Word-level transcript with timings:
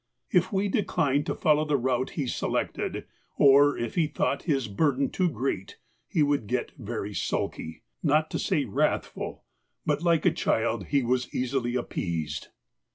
If 0.31 0.51
we 0.51 0.67
declined 0.67 1.27
to 1.27 1.35
follow 1.35 1.63
the 1.63 1.77
route 1.77 2.09
he 2.17 2.25
selected, 2.25 3.05
or 3.37 3.77
if 3.77 3.93
he 3.93 4.07
thought 4.07 4.41
his 4.45 4.67
burden 4.67 5.11
too 5.11 5.29
great, 5.29 5.77
he 6.07 6.23
would 6.23 6.47
get 6.47 6.71
very 6.75 7.13
sulky, 7.13 7.83
not 8.01 8.31
to 8.31 8.39
say 8.39 8.65
wrathful; 8.65 9.43
but, 9.85 10.01
like 10.01 10.25
a 10.25 10.31
child, 10.31 10.85
he 10.87 11.03
was 11.03 11.31
easily 11.35 11.75
appeased. 11.75 12.47